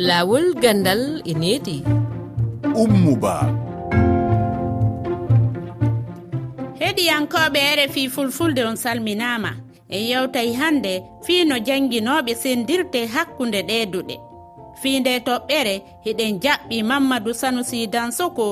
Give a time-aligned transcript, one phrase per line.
[0.00, 1.84] laawol gandal e needi.
[2.82, 3.34] Ummuba.
[6.80, 9.50] Heɗiyankoɓe rfi fulfulde on salminama
[9.88, 10.92] en yewtay hannde
[11.24, 14.16] fii no jannginoɓe sendirte hakkunde ɗeduɗe
[14.80, 15.74] fii nde toɓɓere
[16.04, 18.46] hiɗen jaɓɓi mamadou sanusi dansoko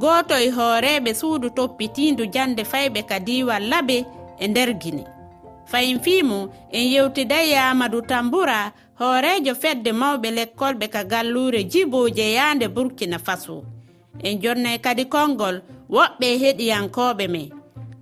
[0.00, 3.96] gooto e hooreɓe suudu toppitindu jannde fayɓe ka diwal labe
[4.38, 5.04] e nder guine
[5.66, 13.18] fayin fiimu en yewtiday amadou tambura hoorejo fedde mawɓe lekkolɓe ka gallure jiboje yahde burkina
[13.18, 13.56] faso.
[14.22, 15.56] En jonnay kadi konngol
[15.90, 17.48] woɓɓe heɗiyankoɓe men.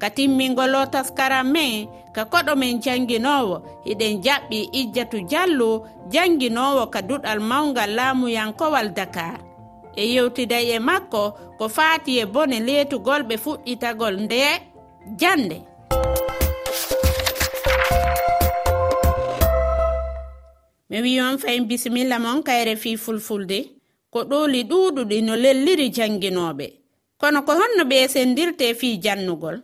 [0.00, 5.70] Ka timmingol o taskaram men ka koɗo men jannginowo hiɗen jaɓɓi ijjatu diallo
[6.12, 9.38] jannginowo ka duɗal mawgal laamuyankowal dakar.
[9.96, 11.22] E yewtiday e makko
[11.58, 14.40] ko faati e bone leetugol ɓe fuɗɗitagol nde
[15.20, 15.58] jannde
[20.92, 23.58] mi wi on fayin bisimilla mon kayre fi fulfulde.
[24.12, 26.66] Ko ɗooli ɗuuɗuɗi no lelliri janginooɓe.
[27.20, 29.56] Kono ko honno ɓe sendirte fi jannugol.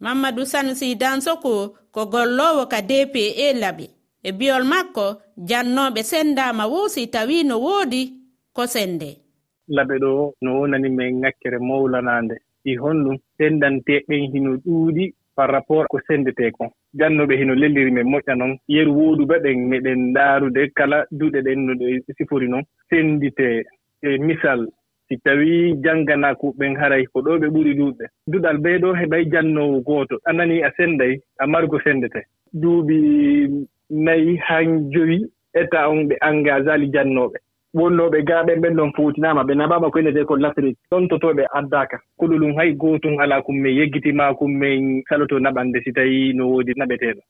[0.00, 3.86] Mamadou sanusi dansoko ko gollowo ka dpe laɓi.
[4.22, 5.06] E biyol makko
[5.48, 8.02] jannoɓe sendama woosi tawi no woodi
[8.56, 9.10] ko sende.
[9.68, 10.10] Laɓe ɗo
[10.42, 15.04] no wonani men ŋakkere mawlanande i honɗum sendanteɗen hino ɗuuɗi.
[15.36, 20.00] par rapport ko sendete kon jannoɓe hino lelliri men moƴƴa noon yeru wooduba ɗen meɗen
[20.10, 23.64] ndaarude kala duuɗe ɗen no ɗe sifori noon sendite
[24.02, 24.60] e misal
[25.08, 30.16] si tawii jannganaakuɓe haray ko ɗo ɓe ɓuri ɗuuɗɓe duɗal ɓee ɗo heɓay jannoowo gooto.
[30.24, 32.98] A nanii a sennday a margo senndetee duuɓi
[33.90, 35.18] nayi han joyi
[35.54, 37.38] état e on ɓe engage ali jannooɓe.
[37.78, 39.42] wonnooɓe gaaɓen ɓen ɗon fuutinaama.
[39.48, 40.70] Ɓe naɓaama ko innetee ko lasri.
[40.90, 41.96] Ɗon totooɓe addaaka.
[42.18, 46.72] Kulolum hay gootum alaa kum min yeggitimaa kum min saloto naɓande si tawii no woodi
[46.76, 47.20] naɓeteeɗo.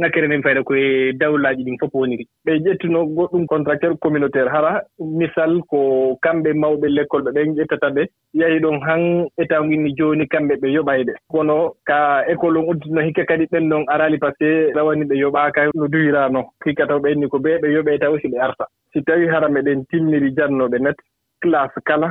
[0.00, 5.60] ŋakkere nden fayda koye dawlaaji ɗin fof woniri ɓe ƴettunoo goɗɗum contracteur communautaire hara misal
[5.70, 5.78] ko
[6.22, 8.02] kamɓe mawɓe l' école ɓe ɓen ƴettata ɓe
[8.34, 9.02] yahi ɗon han
[9.38, 11.12] étawginni jooni kamɓe ɓe yoɓayde.
[11.30, 15.14] Kono ka école on udditino hikka kadi ɓen ɗon araali par ce que rawani ɓe
[15.22, 18.66] yoɓaaka no duwiranoo hikka taw ɓenni ko ɓe ɓe yoɓee taw si ɓe arta.
[18.92, 20.96] Si tawii hara meɗen timmiri jannooɓe net
[21.40, 22.08] classe kala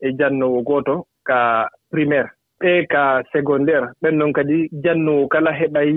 [0.00, 2.35] e jannoowo gooto ka primaire.
[2.60, 3.88] ɓee ka secondaire.
[4.02, 5.92] Ɓen noon kadi jannoowo kala heɓay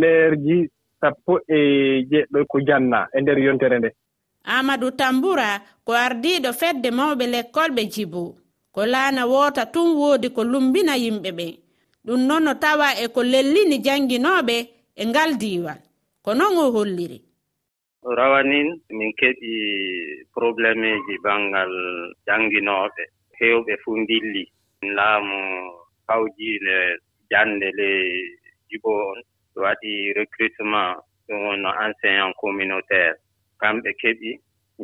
[0.00, 0.68] leerji
[1.00, 1.58] sappo e
[2.10, 3.90] jeɗɗo ko janna e nder yontere nde.
[4.44, 8.34] Amadou tamboura ko ardiiɗo fedde mawɓe lekkol ɓe jibo
[8.74, 11.46] ko laana woota tun woodi ko lumbina yimɓe ɓe.
[12.06, 14.56] Ɗum noon no tawa e ko lellini jannginooɓe
[14.96, 15.80] e ngal diiwal.
[16.24, 17.18] Ko noon o holliri?
[18.18, 19.52] Rawanin min keɓi
[20.34, 21.72] probléme ji banngal
[22.26, 23.02] jannginooɓe
[23.38, 24.44] heewɓe fuu ndilli.
[24.96, 25.38] Laamu
[26.08, 26.76] fawjii nde
[27.30, 27.88] jannde le
[28.68, 29.18] jibo on
[29.62, 30.94] waɗi recrutement
[31.26, 33.14] ɗum wonno enseignant communautaire.
[33.60, 34.30] Kamɓe keɓi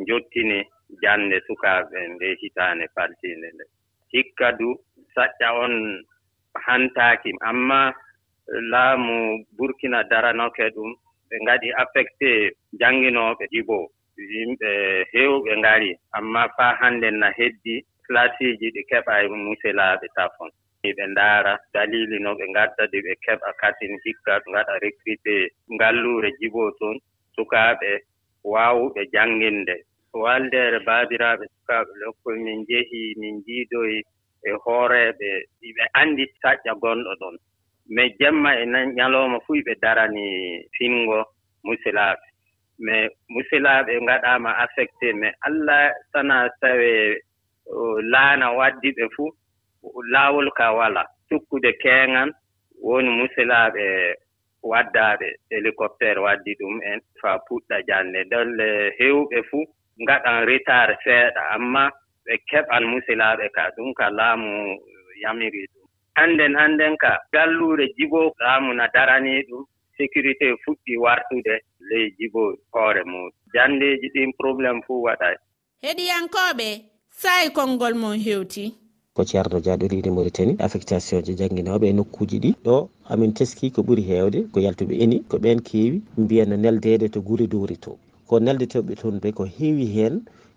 [0.07, 0.57] jottini
[1.03, 3.65] jannde sukaaɓe nde hitaande faltiinde nde.
[4.13, 4.69] Hikka du
[5.15, 5.75] saƴƴa on
[6.65, 7.87] hantaaki ammaa
[8.71, 9.15] laamu
[9.57, 10.91] burkina daranoke ɗum
[11.29, 12.29] ɓe ngaɗi affecté
[12.79, 13.77] jannginooɓe jibo.
[14.31, 14.69] Yimɓe
[15.13, 17.75] heewɓe ngari ammaa faa hannde na heddi
[18.05, 20.51] classe ɗi keɓa e muselaaɓe tafon.
[20.97, 21.53] ɓe ndaara.
[21.73, 25.35] Dalili no ɓe ngadda de ɓe keɓa katin hikka ngaɗa recruté
[25.75, 26.97] ngalluure jiboo toon
[27.35, 27.89] sukaaɓe
[28.51, 29.75] waawuɓe jannginde
[30.23, 33.97] waldeere baabiraaɓe sukaaɓe lokkol min njehii min njiidoyi
[34.47, 35.29] e hooreeɓe
[35.75, 37.35] ɓe anndi saƴƴa gonɗo ɗon.
[37.95, 38.65] Mais jemma e
[38.97, 40.25] ñalooma fuu ɓe darani
[40.77, 41.19] finngo
[41.65, 42.25] musilaaɓe.
[42.85, 45.81] Mais musilaaɓe ngaɗaama affecté mais allah
[46.11, 47.21] sana tawee
[48.11, 49.29] laana waddi ɓe fuu
[50.13, 51.03] laawol ka wala.
[51.29, 52.29] Sukkude keeŋan
[52.87, 53.85] woni musilaaɓe
[54.71, 58.19] waddaaɓe hélicoptére waddi ɗum en faa puɗɗa jannde.
[58.31, 58.67] Dolle
[58.99, 59.63] heewɓe fuu
[60.03, 61.89] ngaɗan retard seeɗa ammaa
[62.25, 64.51] ɓe keɓan musilaaɓe ka ɗum ka laamu
[65.23, 65.85] yamiri ɗum.
[66.17, 69.63] Hannden hannden ka galluure jiboo laamu na daranii ɗum
[69.97, 71.55] sécurité fuɗɗi wartude
[71.89, 73.31] ley jiboo hoore muɗum.
[73.53, 75.35] Janndeeji ɗin probléme fuu waɗay
[75.85, 76.67] heɗiyankooɓe
[77.21, 78.63] saayi konngol mon heewti
[79.15, 82.49] ko ceerno diaɗo riri mauritanie affectation ji jangguinoɓe e nokkuji ɗi.
[82.65, 82.75] Ɗo
[83.11, 86.01] amin teski ko ɓuuri hewde ko yaltuɓe eni ko ɓen keewi.
[86.17, 87.91] Mbiyano neldede to guuri dowri to.
[88.27, 90.13] Ko neldeteɓe toon ɓe ko heewi hen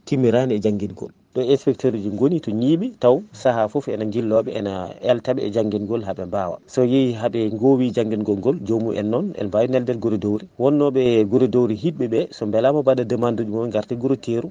[0.07, 4.73] timmirani e jangguingol ɗo inspecteur uji goni to ñiiɓi taw saaha foof ene jilloɓe ene
[5.11, 9.47] eltaɓe e jangguingol haaɓe mbawa so yeehi haaɓe gowi jangguingol ngol jomum en noon ene
[9.49, 13.71] mbawi nelden guuri dowri wonnoɓe e guuri dowri hiɗɓeɓe so beelama mbaɗa demande uji mumen
[13.71, 14.51] garte guuri teeru.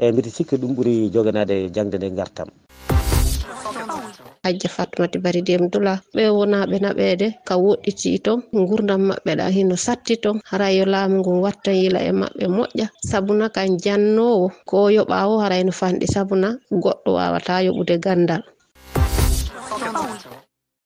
[0.00, 2.48] Eyyi mbiɗa sikki ɗum ɓuuri joganade jangde nde gartam
[4.42, 6.02] hajja fatmati bari dem dula.
[6.14, 10.36] Ɓe wonaɓe naɓede ka woɗɗiti ton gurdam maɓɓe ɗa hino satti ton.
[10.50, 12.86] Haray yo laamu ngun wattan yila e maɓɓe moƴƴa.
[13.10, 16.48] Sabuna kan jannowo ko yoɓawo haray no fanɗi sabuna
[16.84, 18.42] goɗɗo wawata yoɓude gandal.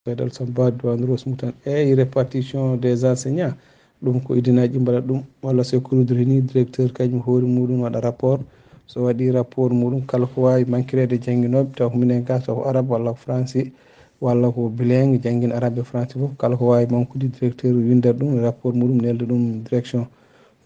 [0.07, 3.57] Ɓeɗon samba diwan rosmutan eyi répartition des enseignants.
[4.05, 5.23] Ɗum ko idinaji mbaɗa ɗum.
[5.43, 8.41] Walla so kurodiri ni directeur kañum hoori muɗum waɗa rapport.
[8.87, 12.63] so waɗi rapport muɗum kala ko wawi manquirede jangguinoɓe taw ko minen ga taw ko
[12.69, 13.73] arabe walla ko français
[14.21, 18.41] walla ko bilingue jangguin arabe e français foof kala ko wawi mankude directeur windata ɗum
[18.43, 20.07] rapport muɗum nelda ɗum direction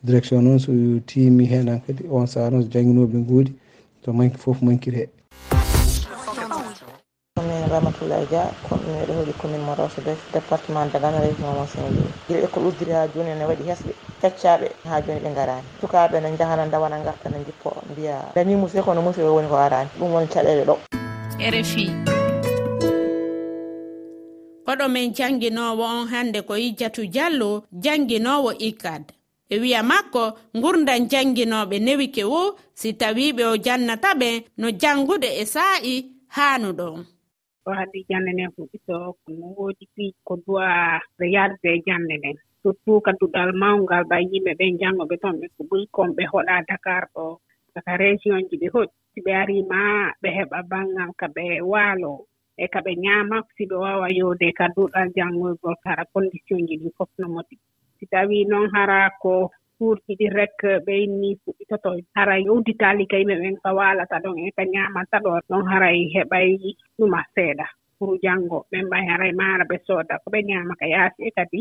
[0.05, 0.73] direction noon so
[1.07, 3.53] timi hen han kadi on saaha noon so jangguinoɓe guudi
[4.03, 5.07] to manqui foof mankiri he.
[7.37, 12.05] Commune ramatoulaye dia commune meɗe hoɗi commune mo rewso doy département dagana région mo sengui
[12.29, 16.37] guila école uddiri ha joni ene waɗi hesɓe feccaɓe ha joni ɓe garani sukaɓe ne
[16.39, 20.29] jahana dawana garta ne jippo mbiya danimo sey kono mum woni ko arani ɗum woni
[20.33, 20.75] caɗele ɗo.
[21.55, 21.85] Rfi
[24.67, 29.05] koɗo men janguinowo on hande ko yijjatu diallo janguinowo icad
[29.49, 30.23] e wiya makko
[30.63, 32.41] gurdan janguinoɓe newi kewo
[32.75, 35.95] si tawiɓe o jannata ɓe no jangude e saa'i
[36.37, 36.99] haanuɗon
[37.67, 40.67] o haadi jannde nden ko ɓiɗɗo ko woodi fii ko duwa
[41.19, 42.37] ɓe yarde e jannde nden.
[42.63, 47.05] Surtout ka duɗal mawngal ɓa yimɓe ɓen janngoɓe toon ɓe ko ɓuri komɓe hoɗa dakar
[47.15, 47.25] ɗo.
[47.75, 49.81] saka région ji ɓe hoɗi si ɓe arima
[50.23, 52.13] ɓe heɓa baŋngal ka ɓe waalo
[52.63, 56.93] e ka ɓe ñaama si ɓe waawa yowde ka duuɗal janngoygol hara condition ji ɗin
[56.99, 57.57] fof no moti.
[57.99, 59.33] Si tawii noon hara ko
[59.79, 64.63] kuurji ɗi rek ɓe inni fuɗɗitoto hara udditaali kayme ɓen ka waalata ɗon e ka
[64.75, 66.49] ñaamata ɗo ɗon haray e heɓay
[66.99, 67.67] ɗuma seeɗa.
[67.99, 71.31] Pour janngo ɓen mbay haray e maara ɓe sooda ko ɓe ñaama ka yaasi e
[71.37, 71.61] kadi.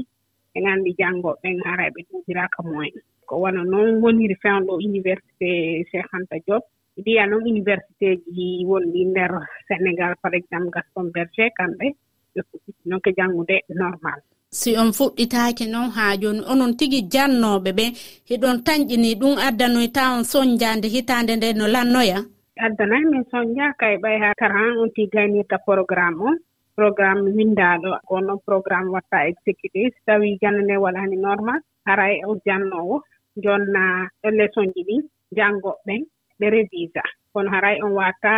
[0.60, 2.94] ɓe nganndi janngo ɓen ara ɓe ɗuudiraaka e moyen.
[3.26, 5.50] Ko wona noon woniri fewnɗo université
[5.92, 6.64] cheikh anta diop.
[6.98, 9.32] Mbiya noon université ji wonɗi ndeer
[9.68, 11.86] sénégal par exemple gaston berger kamɓe
[12.34, 14.20] ɓe fuɗɗiti noon fuɗɗitinoke janngude normal.
[14.52, 17.86] Si on fuɗɗitaake noon haa jooni onon tigi jannooɓe ɓe
[18.30, 22.20] heɗon tañƴini ɗum addanoy ta on soñjaande hitaande nde no lannoya?
[22.66, 26.36] Addanayi min soñjaaka e ɓay haa taran on tiggaynirta programme on.
[26.80, 32.32] programme winndaaɗo ko noon programme watta exécuté so tawii jannane waɗaani normal hara e o
[32.46, 32.96] jannoowo
[33.44, 33.84] jonna
[34.22, 35.02] ɗon leçon ji ɗin
[35.38, 36.02] janngoɓen
[36.40, 37.04] ɓe révisa
[37.34, 38.34] kono haray on waata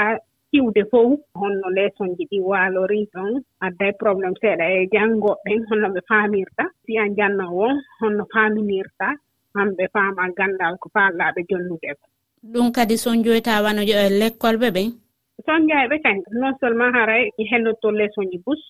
[0.58, 3.32] iwde fof honno leson ji ɗi waalori ɗon
[3.66, 7.68] adda probléme seeɗa e janngoɓɓen honno ɓe faamirta si an jannowo
[8.00, 9.08] honno faaminirta
[9.56, 12.06] hamɓe faama ganndal ko faalɗaaɓe jonnude ko.
[12.52, 13.82] Ɗum kadi son joyta wano
[14.20, 14.70] l'école ɓe?
[14.76, 14.90] ɓen
[15.46, 15.68] so on
[16.06, 16.18] kañ?
[16.42, 18.62] Non seulement haray e hellotto leçon ji bus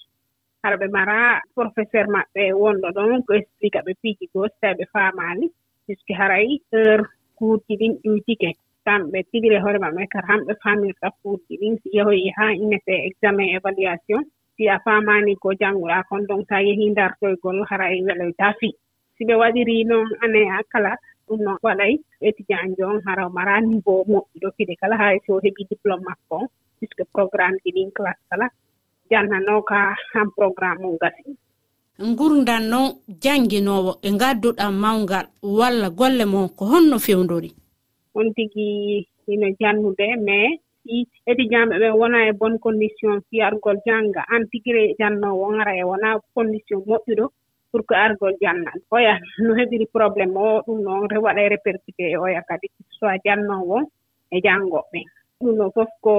[0.63, 4.85] hara ɓe mara professeur maɓɓe wonɗo ɗon ko explique ɓe piiji goo so tawi ɓe
[4.93, 5.45] faamaani
[5.85, 7.03] puisque haray heure
[7.37, 8.49] kuurji ɗin ƴuytike
[8.85, 14.21] kamɓe tigire hoore maɓɓe kadi hamɓe faamirta kuurji ɗin si yehoyi haa innete examen évaluation.
[14.55, 18.73] Si a faamaani ko jannguɗaa kon donc so a yehii ndartoygol haray e weloytaa fii
[19.15, 20.91] si ɓe waɗiri noon année a kala
[21.27, 21.93] ɗum noon waɗay
[22.27, 26.47] étudiant jo on hara mara niveau moƴƴuɗo fide kala hay so heɓii diplôme makko on.
[26.81, 28.47] puisque programme ji ɗin classe kala.
[29.11, 31.37] Jalnanoo ka han programme um gasi
[32.17, 37.49] gurdan noon jannginowo e ngadduɗan mawngal walla golle mon ko honno fewndori?
[38.17, 44.43] On tigi ino jannude mais si étudiant ɓe wona e bonne condition fiyargol jannga an
[44.51, 47.25] tigire jannowo ara e wona condition moƴƴuɗo
[47.69, 49.13] pour que argol jannan oya
[49.45, 52.67] no heɓiri probléme o ɗum noon waɗa e répercuté e oya kadi
[52.97, 53.77] soit jannowo
[54.31, 54.99] e janngoɓe.
[55.41, 56.13] ɗum ɗon fof ko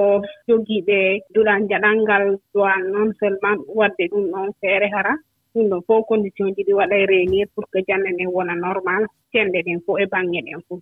[0.49, 0.99] jogiiɓe
[1.35, 2.25] duran jaɗal ngal
[2.55, 5.15] dowan non seulement waɗde ɗum ɗon feere hara.
[5.55, 9.03] Ɗum ɗon fof condition ji ɗi waɗa réunir pour que jannde ɗen wona normal
[9.33, 10.81] cenɗe ɗen fof e baŋnge ɗen fof.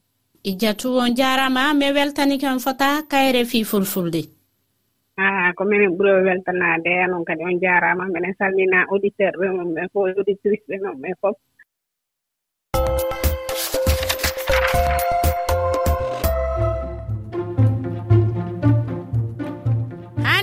[0.51, 4.23] Ijjatu on jarama mi weltani kam fota kayre fi fulfulde.
[5.21, 9.89] A ko minen ɓuri weltanade noon kadi on jarama minen salmina auditeur ɓe mon ɓen
[9.93, 11.37] fof auditrice ɓe mon ɓen fof.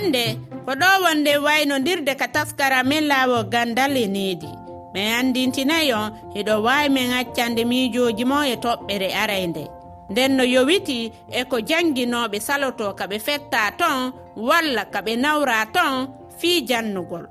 [0.08, 4.48] hannde ko ɗo wonde waynodirde ka taskara min laawo gandal e needi
[4.94, 9.64] min andintinayi on hiɗo wawi min accande miijoji mo e toɓɓere araynde
[10.10, 15.66] nden no yowiti e ko jannginoɓe saloto ka ɓe fetta ton walla ka ɓe nawra
[15.74, 17.24] ton fii jannugol.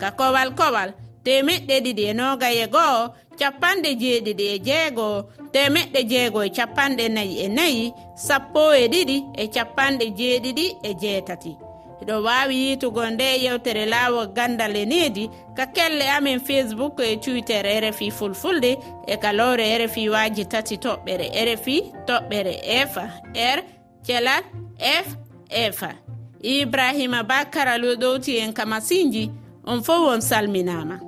[0.00, 0.90] Ka kowal kowal
[1.24, 2.98] temeɗɗe ɗiɗi e noga e goo
[3.38, 5.16] capanɗe jeeɗiɗi e jeegoo
[5.52, 7.92] temeɗɗe jeego e capanɗe nayi e nayi
[8.26, 11.69] sappo e ɗiɗi e capanɗe jeeɗiɗi e jeetati.
[12.02, 17.66] eɗo wawi yitugo nde yewtere lawol gandal e needi ka kelle amin facebook e twitter
[17.66, 21.76] e rfi fulfulde e kalore e rfi waji tati toɓɓere e rfi
[22.06, 23.04] toɓɓere efa
[23.34, 23.62] r
[24.06, 24.42] thelal
[24.78, 25.06] f
[25.50, 25.94] efa
[26.42, 29.30] ibrahima bakara lo ɗowti en kamasinji
[29.66, 31.00] on fof on salminama